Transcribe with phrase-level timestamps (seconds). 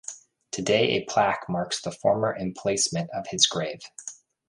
[0.49, 3.81] Today a plaque marks the former emplacement of his grave.